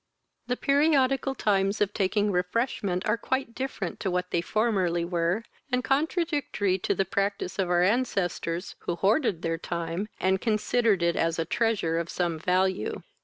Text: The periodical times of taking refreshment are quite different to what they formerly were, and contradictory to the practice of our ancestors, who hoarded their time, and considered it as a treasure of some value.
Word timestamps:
The 0.47 0.57
periodical 0.57 1.35
times 1.35 1.79
of 1.79 1.93
taking 1.93 2.31
refreshment 2.31 3.05
are 3.07 3.17
quite 3.19 3.53
different 3.53 3.99
to 3.99 4.09
what 4.09 4.31
they 4.31 4.41
formerly 4.41 5.05
were, 5.05 5.43
and 5.71 5.83
contradictory 5.83 6.79
to 6.79 6.95
the 6.95 7.05
practice 7.05 7.59
of 7.59 7.69
our 7.69 7.83
ancestors, 7.83 8.73
who 8.79 8.95
hoarded 8.95 9.43
their 9.43 9.59
time, 9.59 10.09
and 10.19 10.41
considered 10.41 11.03
it 11.03 11.15
as 11.15 11.37
a 11.37 11.45
treasure 11.45 11.99
of 11.99 12.09
some 12.09 12.39
value. 12.39 13.03